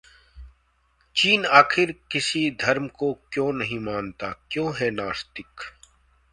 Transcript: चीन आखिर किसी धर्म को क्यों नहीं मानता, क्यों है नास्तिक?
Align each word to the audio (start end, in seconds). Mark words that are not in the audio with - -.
चीन 1.15 1.45
आखिर 1.45 1.91
किसी 2.11 2.49
धर्म 2.51 2.87
को 2.87 3.13
क्यों 3.33 3.51
नहीं 3.53 3.79
मानता, 3.79 4.33
क्यों 4.51 4.73
है 4.75 4.89
नास्तिक? 4.91 5.71